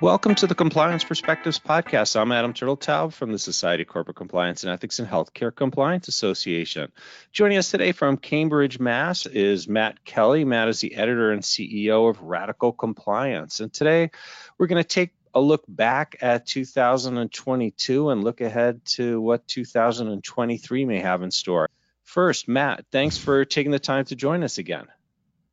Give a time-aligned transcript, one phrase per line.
[0.00, 2.18] Welcome to the Compliance Perspectives Podcast.
[2.18, 6.90] I'm Adam Turteltaub from the Society of Corporate Compliance and Ethics and Healthcare Compliance Association.
[7.32, 9.26] Joining us today from Cambridge, Mass.
[9.26, 10.46] is Matt Kelly.
[10.46, 13.60] Matt is the editor and CEO of Radical Compliance.
[13.60, 14.10] And today
[14.56, 20.86] we're going to take a look back at 2022 and look ahead to what 2023
[20.86, 21.68] may have in store.
[22.04, 24.86] First, Matt, thanks for taking the time to join us again.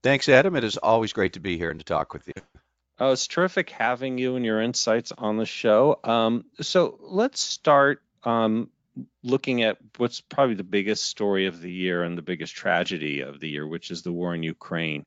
[0.04, 0.56] Thanks, Adam.
[0.56, 2.57] It is always great to be here and to talk with you.
[3.00, 6.00] Oh, it's terrific having you and your insights on the show.
[6.04, 8.70] Um, so let's start um,
[9.24, 13.40] looking at what's probably the biggest story of the year and the biggest tragedy of
[13.40, 15.06] the year, which is the war in Ukraine.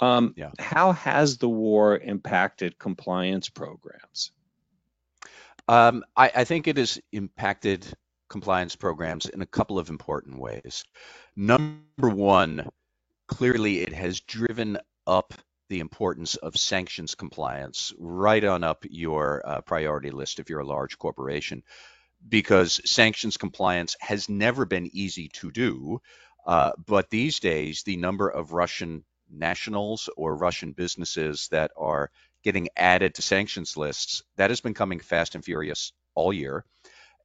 [0.00, 0.50] Um, yeah.
[0.58, 4.32] How has the war impacted compliance programs?
[5.68, 7.86] Um, I, I think it has impacted
[8.28, 10.84] compliance programs in a couple of important ways.
[11.36, 12.68] Number one,
[13.28, 15.34] clearly it has driven up
[15.70, 20.66] the importance of sanctions compliance right on up your uh, priority list if you're a
[20.66, 21.62] large corporation,
[22.28, 26.00] because sanctions compliance has never been easy to do.
[26.44, 32.10] Uh, but these days, the number of Russian nationals or Russian businesses that are
[32.42, 36.64] getting added to sanctions lists, that has been coming fast and furious all year.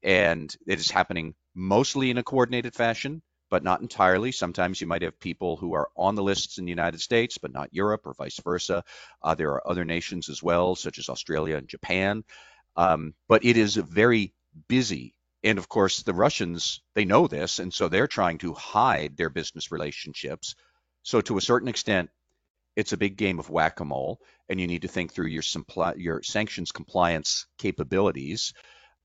[0.04, 4.32] And it is happening mostly in a coordinated fashion but not entirely.
[4.32, 7.54] Sometimes you might have people who are on the lists in the United States, but
[7.54, 8.84] not Europe, or vice versa.
[9.22, 12.24] Uh, there are other nations as well, such as Australia and Japan.
[12.76, 14.34] Um, but it is very
[14.68, 15.14] busy.
[15.44, 19.30] And of course, the Russians, they know this, and so they're trying to hide their
[19.30, 20.56] business relationships.
[21.04, 22.10] So, to a certain extent,
[22.76, 26.24] it's a big game of whack-a-mole, and you need to think through your, supply, your
[26.24, 28.54] sanctions compliance capabilities.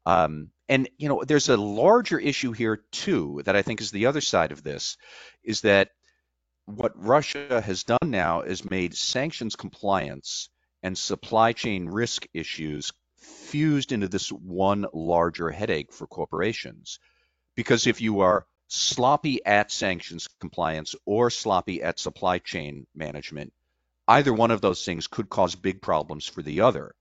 [0.07, 4.07] Um, and you know, there's a larger issue here too that I think is the
[4.07, 4.97] other side of this,
[5.43, 5.91] is that
[6.65, 10.49] what Russia has done now is made sanctions compliance
[10.85, 17.01] and supply chain risk issues fused into this one larger headache for corporations.
[17.57, 23.53] Because if you are sloppy at sanctions compliance or sloppy at supply chain management,
[24.07, 26.95] either one of those things could cause big problems for the other.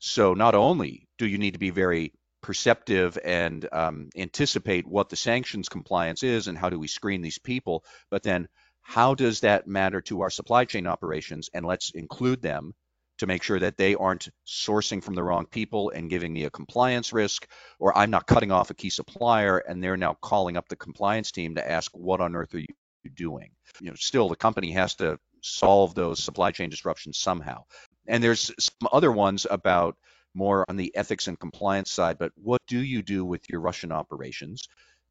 [0.00, 5.16] So not only do you need to be very perceptive and um, anticipate what the
[5.16, 8.48] sanctions compliance is and how do we screen these people, but then
[8.82, 11.48] how does that matter to our supply chain operations?
[11.54, 12.74] And let's include them
[13.18, 16.50] to make sure that they aren't sourcing from the wrong people and giving me a
[16.50, 17.46] compliance risk,
[17.78, 21.30] or I'm not cutting off a key supplier and they're now calling up the compliance
[21.30, 22.66] team to ask, what on earth are you
[23.14, 23.50] doing?
[23.80, 27.64] You know, still the company has to solve those supply chain disruptions somehow.
[28.08, 29.96] And there's some other ones about
[30.34, 33.92] more on the ethics and compliance side, but what do you do with your Russian
[33.92, 34.68] operations?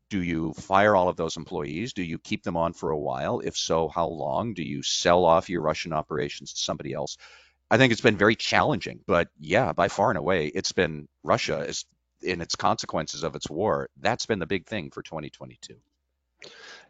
[0.09, 1.93] Do you fire all of those employees?
[1.93, 3.39] Do you keep them on for a while?
[3.39, 4.53] If so, how long?
[4.53, 7.17] Do you sell off your Russian operations to somebody else?
[7.69, 11.59] I think it's been very challenging, but yeah, by far and away, it's been Russia
[11.59, 11.85] is
[12.21, 13.89] in its consequences of its war.
[13.99, 15.75] That's been the big thing for 2022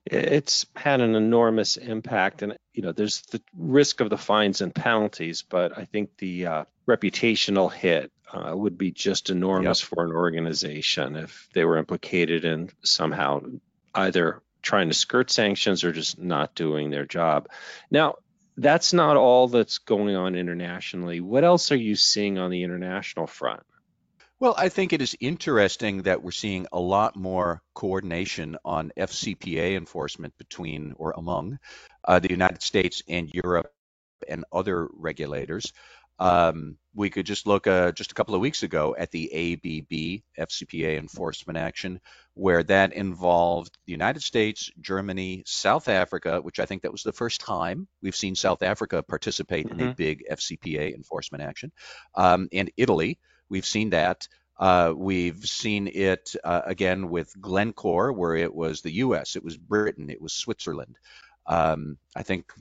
[0.06, 2.42] it's had an enormous impact.
[2.42, 6.46] And you know there's the risk of the fines and penalties but i think the
[6.46, 9.90] uh, reputational hit uh, would be just enormous yep.
[9.90, 13.42] for an organization if they were implicated in somehow
[13.94, 17.50] either trying to skirt sanctions or just not doing their job.
[17.90, 18.16] Now
[18.56, 21.20] that's not all that's going on internationally.
[21.20, 23.64] What else are you seeing on the international front
[24.42, 29.78] well, I think it is interesting that we're seeing a lot more coordination on FCPA
[29.78, 31.60] enforcement between or among
[32.04, 33.72] uh, the United States and Europe
[34.28, 35.72] and other regulators.
[36.18, 40.48] Um, we could just look uh, just a couple of weeks ago at the ABB
[40.48, 42.02] FCPA enforcement action,
[42.34, 47.14] where that involved the United States, Germany, South Africa, which I think that was the
[47.14, 49.80] first time we've seen South Africa participate mm-hmm.
[49.80, 49.98] in a mm-hmm.
[49.98, 51.72] big FCPA enforcement action,
[52.16, 53.20] um, and Italy.
[53.52, 54.30] We've seen that.
[54.58, 59.58] Uh, we've seen it uh, again with Glencore, where it was the U.S., it was
[59.58, 60.98] Britain, it was Switzerland.
[61.46, 62.54] Um, I think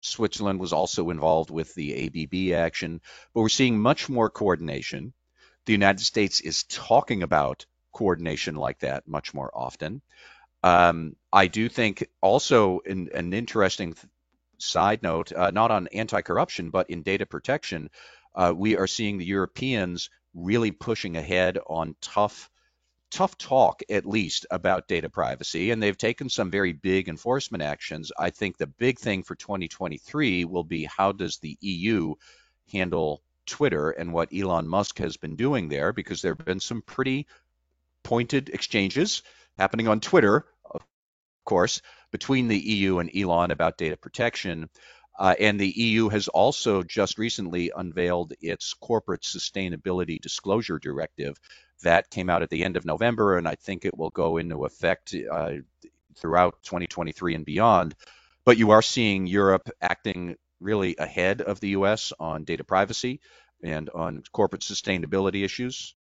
[0.00, 3.00] Switzerland was also involved with the ABB action,
[3.32, 5.12] but we're seeing much more coordination.
[5.66, 10.02] The United States is talking about coordination like that much more often.
[10.64, 14.06] Um, I do think also in, an interesting th-
[14.58, 17.90] side note, uh, not on anti-corruption, but in data protection,
[18.36, 22.50] uh, we are seeing the Europeans really pushing ahead on tough
[23.10, 28.10] tough talk at least about data privacy and they've taken some very big enforcement actions.
[28.18, 32.14] I think the big thing for 2023 will be how does the eu
[32.72, 36.82] handle twitter and what elon musk has been doing there because there have been some
[36.82, 37.28] pretty
[38.02, 39.22] pointed exchanges
[39.56, 40.82] happening on twitter of
[41.44, 41.80] course
[42.10, 44.68] between the eu and elon about data protection
[45.18, 51.40] Uh, and the EU has also just recently unveiled its corporate sustainability disclosure directive.
[51.82, 54.64] That came out at the end of November, and I think it will go into
[54.64, 55.52] effect uh,
[56.16, 57.94] throughout 2023 and beyond.
[58.44, 63.20] But you are seeing Europe acting really ahead of the US on data privacy
[63.62, 65.94] and on corporate sustainability issues.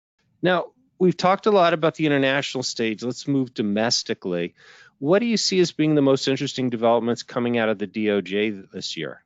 [0.42, 0.66] Now,
[1.00, 3.04] we've talked a lot about the international stage.
[3.04, 4.56] Let's move domestically.
[5.04, 8.72] What do you see as being the most interesting developments coming out of the DOJ
[8.72, 9.22] this year?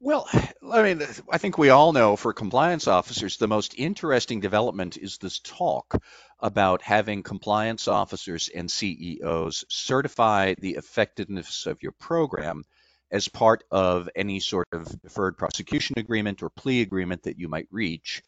[0.00, 0.28] Well,
[0.70, 1.00] I mean,
[1.32, 6.04] I think we all know for compliance officers, the most interesting development is this talk
[6.40, 12.62] about having compliance officers and CEOs certify the effectiveness of your program
[13.10, 17.68] as part of any sort of deferred prosecution agreement or plea agreement that you might
[17.70, 18.22] reach.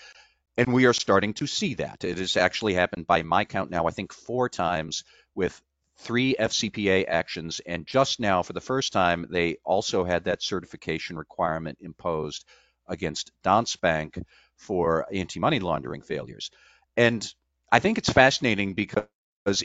[0.57, 2.05] And we are starting to see that.
[2.05, 5.05] It has actually happened by my count now, I think four times
[5.35, 5.61] with
[5.99, 7.61] three FCPA actions.
[7.67, 12.45] And just now, for the first time, they also had that certification requirement imposed
[12.87, 14.19] against Danske Bank
[14.57, 16.51] for anti money laundering failures.
[16.97, 17.27] And
[17.71, 19.07] I think it's fascinating because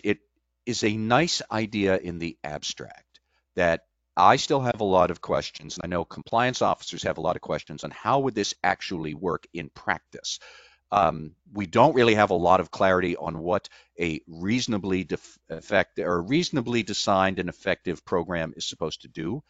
[0.04, 0.20] it
[0.66, 3.20] is a nice idea in the abstract
[3.56, 3.82] that
[4.16, 5.80] I still have a lot of questions.
[5.84, 9.48] I know compliance officers have a lot of questions on how would this actually work
[9.54, 10.40] in practice.
[10.94, 13.68] Um, we don't really have a lot of clarity on what
[14.00, 19.44] a reasonably def- effect or reasonably designed and effective program is supposed to do.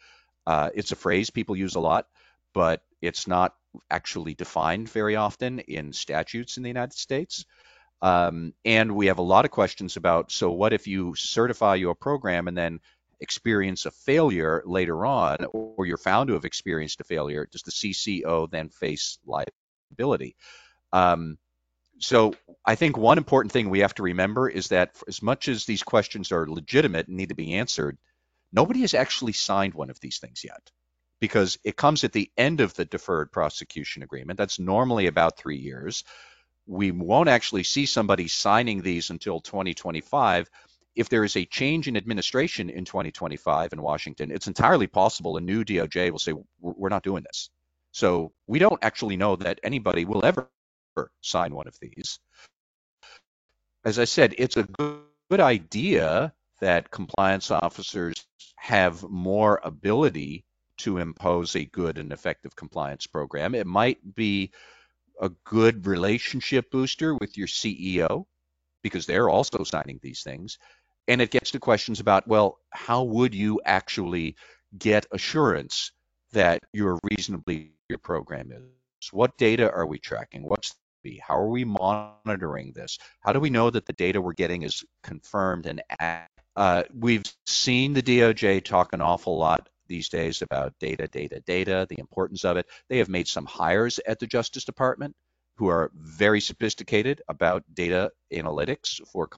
[0.46, 2.06] Uh, it's a phrase people use a lot,
[2.54, 3.54] but it's not
[3.90, 7.44] actually defined very often in statutes in the United States.
[8.00, 11.94] Um, and we have a lot of questions about so what if you certify your
[11.94, 12.80] program and then
[13.20, 17.70] experience a failure later on, or you're found to have experienced a failure, does the
[17.70, 20.36] CCO then face liability?
[20.94, 21.38] Um,
[22.00, 22.34] so
[22.66, 25.82] I think one important thing we have to remember is that as much as these
[25.84, 27.98] questions are legitimate and need to be answered,
[28.52, 30.70] nobody has actually signed one of these things yet
[31.20, 34.38] because it comes at the end of the deferred prosecution agreement.
[34.38, 36.04] That's normally about three years.
[36.66, 40.50] We won't actually see somebody signing these until 2025
[40.96, 45.40] if there is a change in administration in 2025 in Washington, it's entirely possible a
[45.40, 47.50] new DOJ will say, we're not doing this.
[47.92, 50.50] So we don't actually know that anybody will ever
[51.20, 52.18] sign one of these.
[53.84, 58.26] As I said, it's a good idea that compliance officers
[58.56, 60.44] have more ability
[60.78, 63.54] to impose a good and effective compliance program.
[63.54, 64.52] It might be
[65.20, 68.26] a good relationship booster with your CEO
[68.82, 70.58] because they're also signing these things
[71.08, 74.36] and it gets to questions about well how would you actually
[74.76, 75.92] get assurance
[76.32, 80.74] that you're reasonably your program is what data are we tracking what's
[81.04, 82.98] the how are we monitoring this?
[83.20, 85.82] How do we know that the data we're getting is confirmed and
[86.56, 91.86] uh, we've seen the doj talk an awful lot these days about data data data
[91.88, 92.66] the importance of it.
[92.88, 95.14] They have made some hires at the justice department
[95.56, 99.28] who are very sophisticated about data analytics for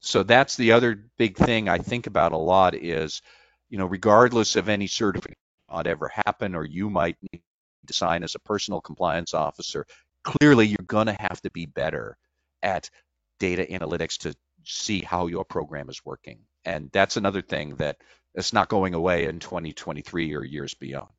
[0.00, 3.22] so that's the other big thing I think about a lot is,
[3.70, 5.38] you know, regardless of any certificate
[5.70, 7.42] might ever happen or you might need
[7.86, 9.86] to sign as a personal compliance officer,
[10.22, 12.16] clearly you're going to have to be better
[12.62, 12.90] at
[13.38, 14.34] data analytics to
[14.64, 16.38] see how your program is working.
[16.64, 17.98] And that's another thing that
[18.34, 21.10] is not going away in 2023 or years beyond.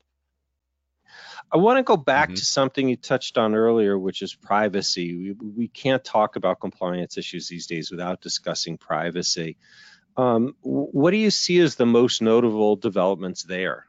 [1.51, 2.35] I want to go back mm-hmm.
[2.35, 5.35] to something you touched on earlier, which is privacy.
[5.41, 9.57] We, we can't talk about compliance issues these days without discussing privacy.
[10.15, 13.85] Um, what do you see as the most notable developments there?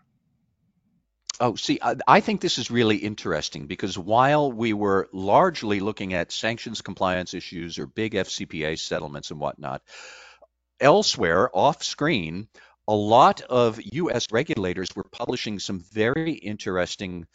[1.41, 6.15] Oh, see, I, I, think this is really interesting because while we were largely looking
[6.15, 9.83] at sanctions compliance issues or big FCPA settlements and whatnot,
[10.79, 12.47] elsewhere off screen,
[12.87, 17.27] a lot of US regulators were publishing some very interesting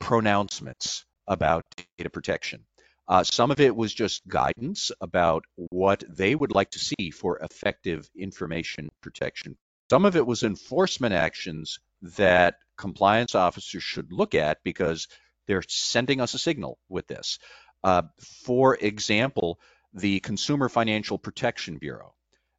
[0.00, 1.64] pronouncements about
[1.98, 2.64] data protection.
[3.06, 7.38] Uh, some of it was just guidance about what they would like to see for
[7.38, 9.56] effective information protection.
[9.88, 15.08] Some of it was enforcement actions that compliance officers should look at because
[15.46, 17.38] they're sending us a signal with this.
[17.82, 19.60] Uh, for example,
[19.94, 22.14] the Consumer Financial Protection Bureau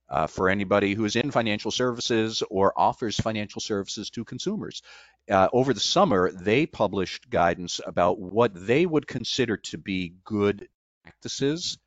[0.10, 4.82] uh, for anybody who is in financial services or offers financial services to consumers.
[5.29, 10.67] Uh, over the summer, they published guidance about what they would consider to be good
[11.03, 11.77] practices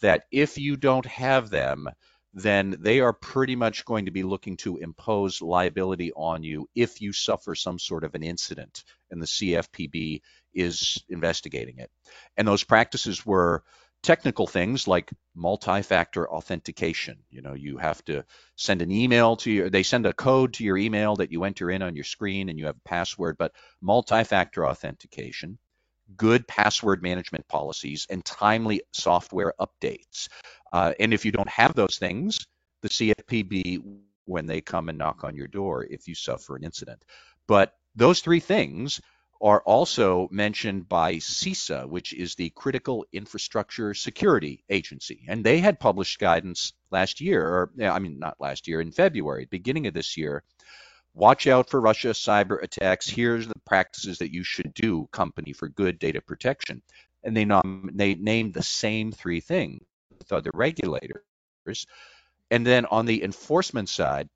[0.00, 1.88] that if you don't have them,
[2.34, 7.00] then they are pretty much going to be looking to impose liability on you if
[7.00, 10.20] you suffer some sort of an incident and the CFPB
[10.52, 11.90] is investigating it.
[12.36, 13.62] And those practices were
[14.02, 17.18] technical things like multi-factor authentication.
[17.30, 18.24] You know, you have to
[18.56, 21.70] send an email to your, they send a code to your email that you enter
[21.70, 25.58] in on your screen and you have a password, but multi-factor authentication,
[26.16, 30.28] good password management policies, and timely software updates.
[30.74, 32.36] Uh, and if you don't have those things,
[32.82, 33.80] the CFPB,
[34.24, 37.04] when they come and knock on your door, if you suffer an incident.
[37.46, 39.00] But those three things
[39.40, 45.24] are also mentioned by CISA, which is the Critical Infrastructure Security Agency.
[45.28, 49.46] And they had published guidance last year, or I mean, not last year, in February,
[49.48, 50.42] beginning of this year.
[51.12, 53.08] Watch out for Russia cyber attacks.
[53.08, 56.82] Here's the practices that you should do, company, for good data protection.
[57.22, 59.84] And they, nom- they named the same three things
[60.18, 61.86] with other regulators.
[62.50, 64.28] And then on the enforcement side,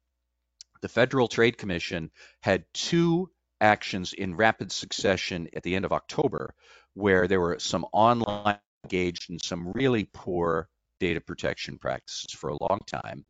[0.81, 3.31] the Federal Trade Commission had two
[3.61, 6.55] actions in rapid succession at the end of October,
[6.95, 10.69] where there were some online engaged in some really poor
[11.01, 13.25] data protection practices for a long time.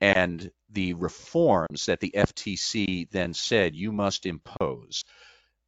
[0.00, 5.04] And the reforms that the FTC then said you must impose,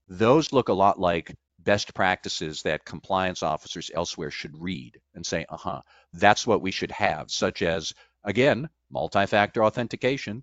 [0.09, 5.45] those look a lot like best practices that compliance officers elsewhere should read and say,
[5.49, 7.93] uh huh, that's what we should have, such as,
[8.25, 10.43] again, multi factor authentication,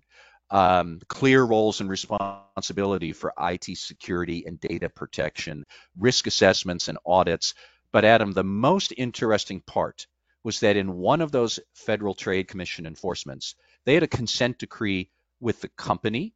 [0.50, 5.64] um, clear roles and responsibility for IT security and data protection,
[5.98, 7.54] risk assessments and audits.
[7.92, 10.06] But Adam, the most interesting part
[10.44, 15.10] was that in one of those Federal Trade Commission enforcements, they had a consent decree
[15.40, 16.34] with the company.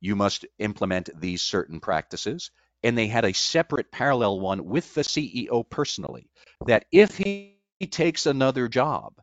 [0.00, 2.50] You must implement these certain practices.
[2.84, 6.30] And they had a separate parallel one with the CEO personally,
[6.66, 7.56] that if he
[7.90, 9.14] takes another job,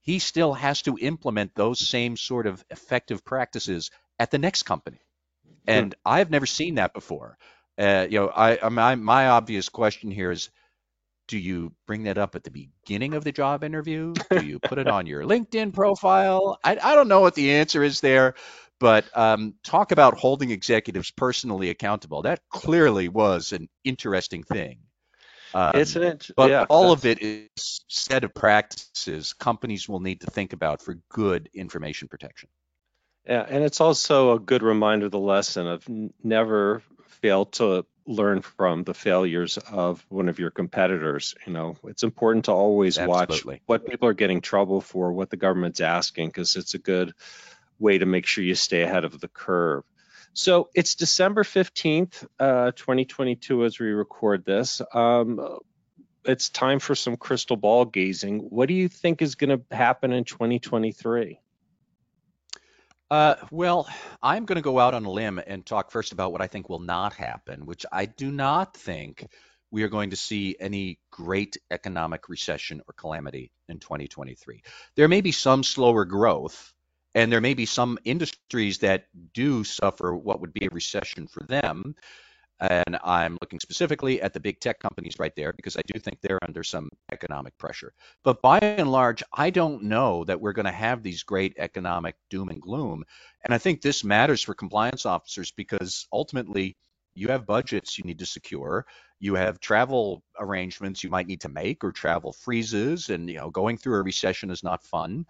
[0.00, 4.98] he still has to implement those same sort of effective practices at the next company.
[5.68, 5.94] And.
[6.04, 7.36] I've never seen that before.
[7.78, 10.50] Uh, you know, I, my, my obvious question here is,
[11.28, 14.14] do you bring that up at the beginning of the job interview?
[14.30, 16.58] Do you put it on your LinkedIn profile?
[16.64, 18.34] I, I don't know what the answer is there,
[18.80, 22.22] but um, talk about holding executives personally accountable.
[22.22, 24.78] That clearly was an interesting thing.
[25.54, 27.48] Um, it's an int- but yeah, all of it is
[27.88, 32.48] set of practices companies will need to think about for good information protection.
[33.26, 35.86] Yeah, and it's also a good reminder the lesson of
[36.22, 41.34] never fail to learn from the failures of one of your competitors.
[41.46, 43.54] You know, it's important to always Absolutely.
[43.54, 47.12] watch what people are getting trouble for, what the government's asking, because it's a good
[47.80, 49.84] way to make sure you stay ahead of the curve.
[50.32, 54.80] So it's December 15th, uh, 2022, as we record this.
[54.94, 55.58] Um,
[56.24, 58.40] it's time for some crystal ball gazing.
[58.40, 61.40] What do you think is going to happen in 2023?
[63.10, 63.88] Uh, well,
[64.22, 66.68] I'm going to go out on a limb and talk first about what I think
[66.68, 69.26] will not happen, which I do not think
[69.72, 74.62] we are going to see any great economic recession or calamity in 2023.
[74.94, 76.72] There may be some slower growth,
[77.14, 81.44] and there may be some industries that do suffer what would be a recession for
[81.44, 81.94] them.
[82.60, 86.20] And I'm looking specifically at the big tech companies right there because I do think
[86.20, 87.94] they're under some economic pressure.
[88.22, 92.16] But by and large, I don't know that we're going to have these great economic
[92.28, 93.04] doom and gloom.
[93.44, 96.76] And I think this matters for compliance officers because ultimately
[97.14, 98.86] you have budgets you need to secure
[99.18, 103.50] you have travel arrangements you might need to make or travel freezes and you know
[103.50, 105.26] going through a recession is not fun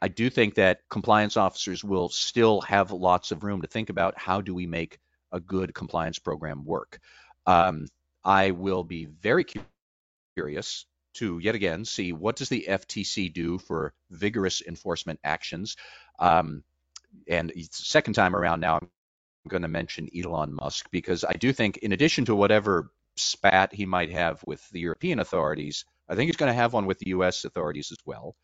[0.00, 4.18] I do think that compliance officers will still have lots of room to think about
[4.18, 4.98] how do we make
[5.32, 7.00] a good compliance program work.
[7.46, 7.88] Um,
[8.24, 9.44] I will be very
[10.36, 15.76] curious to yet again see what does the FTC do for vigorous enforcement actions.
[16.18, 16.62] Um,
[17.26, 18.88] and second time around now, I'm
[19.48, 23.86] going to mention Elon Musk because I do think, in addition to whatever spat he
[23.86, 27.10] might have with the European authorities, I think he's going to have one with the
[27.10, 27.44] U.S.
[27.44, 28.36] authorities as well.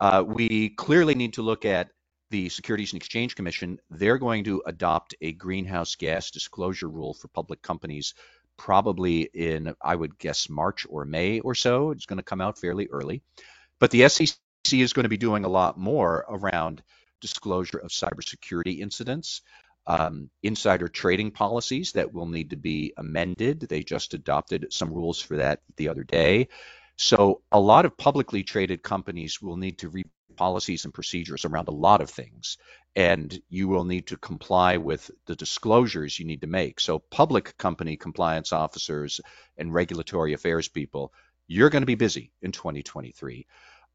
[0.00, 1.90] Uh, we clearly need to look at
[2.30, 3.78] the Securities and Exchange Commission.
[3.90, 8.14] They're going to adopt a greenhouse gas disclosure rule for public companies
[8.56, 11.90] probably in, I would guess, March or May or so.
[11.90, 13.22] It's going to come out fairly early.
[13.78, 14.36] But the SEC
[14.72, 16.82] is going to be doing a lot more around
[17.20, 19.42] disclosure of cybersecurity incidents,
[19.86, 23.60] um, insider trading policies that will need to be amended.
[23.60, 26.48] They just adopted some rules for that the other day.
[26.96, 30.04] So a lot of publicly traded companies will need to re
[30.36, 32.58] policies and procedures around a lot of things,
[32.94, 36.78] and you will need to comply with the disclosures you need to make.
[36.78, 39.20] So public company compliance officers
[39.56, 41.12] and regulatory affairs people,
[41.48, 43.46] you're going to be busy in 2023.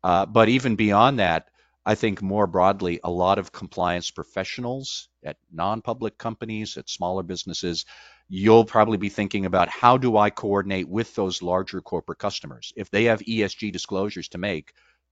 [0.03, 1.49] Uh, but even beyond that,
[1.85, 7.85] I think more broadly, a lot of compliance professionals at non-public companies, at smaller businesses,
[8.33, 12.71] you'll probably be thinking about how do I coordinate with those larger corporate customers?
[12.77, 14.71] If they have ESG disclosures to make,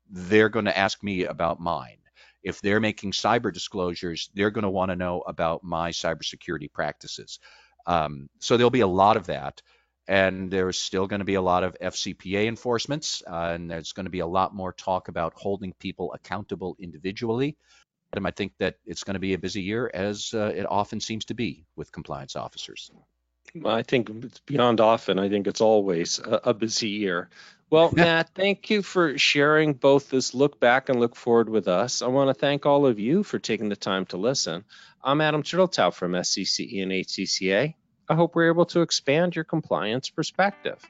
[0.10, 1.98] they're going to ask me about mine.
[2.44, 7.40] If they're making cyber disclosures, they're going to want to know about my cybersecurity practices.
[7.86, 9.62] Um, so there'll be a lot of that.
[10.08, 14.06] And there's still going to be a lot of FCPA enforcements, uh, and there's going
[14.06, 17.58] to be a lot more talk about holding people accountable individually.
[18.14, 21.26] I think that it's going to be a busy year, as uh, it often seems
[21.26, 22.90] to be with compliance officers.
[23.66, 25.20] I think it's beyond often.
[25.20, 27.30] I think it's always a, a busy year.
[27.70, 32.02] Well, Matt, thank you for sharing both this look back and look forward with us.
[32.02, 34.64] I want to thank all of you for taking the time to listen.
[35.04, 37.74] I'm Adam Turteltaub from SCCE and HCCA.
[38.10, 40.84] I hope we're able to expand your compliance perspective.